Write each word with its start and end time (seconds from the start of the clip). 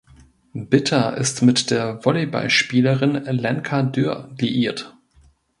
Bitter 0.55 1.15
ist 1.15 1.43
mit 1.43 1.69
der 1.69 2.03
Volleyballspielerin 2.03 3.21
Lenka 3.37 3.83
Dürr 3.83 4.31
liiert. 4.39 4.97